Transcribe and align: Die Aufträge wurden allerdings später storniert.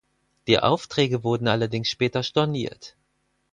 Die 0.47 0.57
Aufträge 0.57 1.23
wurden 1.23 1.47
allerdings 1.47 1.89
später 1.89 2.23
storniert. 2.23 2.97